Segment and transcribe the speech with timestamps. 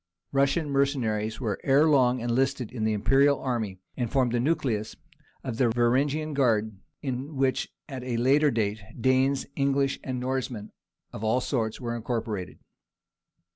[0.31, 4.95] Russian mercenaries were ere long enlisted in the imperial army, and formed the nucleus
[5.43, 10.71] of the "Varangian guard," in which at a later day, Danes, English, and Norsemen
[11.13, 12.57] of all sorts were incorporated.